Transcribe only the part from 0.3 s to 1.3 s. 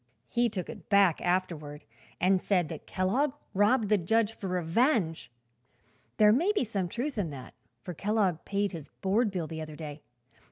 took it back,